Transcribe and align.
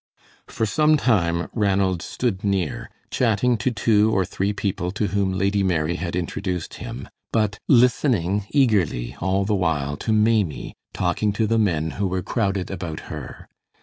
For 0.47 0.65
some 0.65 0.97
time 0.97 1.47
Ranald 1.53 2.01
stood 2.01 2.43
near, 2.43 2.89
chatting 3.11 3.55
to 3.57 3.69
two 3.69 4.11
or 4.11 4.25
three 4.25 4.51
people 4.51 4.89
to 4.93 5.09
whom 5.09 5.31
Lady 5.31 5.61
Mary 5.61 5.97
had 5.97 6.15
introduced 6.15 6.73
him, 6.81 7.07
but 7.31 7.59
listening 7.67 8.47
eagerly 8.49 9.15
all 9.19 9.45
the 9.45 9.53
while 9.53 9.95
to 9.97 10.11
Maimie 10.11 10.73
talking 10.91 11.31
to 11.33 11.45
the 11.45 11.59
men 11.59 11.91
who 12.01 12.07
were 12.07 12.23
crowded 12.23 12.71
about 12.71 13.01
her. 13.13 13.47